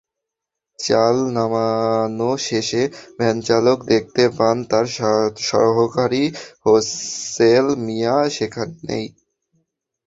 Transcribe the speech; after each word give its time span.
চাল 0.79 1.15
নামানো 1.35 2.31
শেষে 2.45 2.83
ভ্যানচালক 3.17 3.79
দেখতে 3.91 4.23
পান 4.37 4.57
তাঁর 4.69 4.85
সহকারী 5.49 6.23
সোহেল 6.63 7.67
মিয়া 7.85 8.17
সেখানে 8.29 8.75
নেই। 8.87 9.05